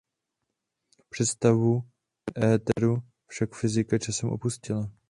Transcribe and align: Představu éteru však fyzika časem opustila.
Představu 1.09 1.89
éteru 2.37 3.03
však 3.27 3.55
fyzika 3.55 3.97
časem 3.97 4.29
opustila. 4.29 4.91